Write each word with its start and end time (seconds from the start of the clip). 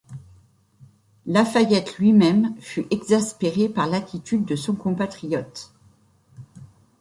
La 1.27 1.45
Fayette 1.45 1.99
lui-même 1.99 2.55
fut 2.59 2.87
exaspéré 2.89 3.69
par 3.69 3.85
l'attitude 3.85 4.45
de 4.45 4.55
son 4.55 4.73
compatriote. 4.73 5.75